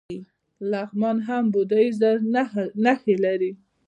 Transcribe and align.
لغمان 0.71 1.17
هم 1.27 1.43
د 1.49 1.49
بودیزم 1.53 2.19
نښې 2.83 3.15
لري 3.25 3.51